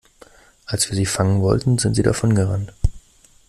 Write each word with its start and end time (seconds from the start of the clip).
Als 0.65 0.89
wir 0.89 0.95
sie 0.95 1.05
fangen 1.05 1.43
wollten, 1.43 1.77
sind 1.77 1.93
sie 1.93 2.01
davongerannt. 2.01 2.73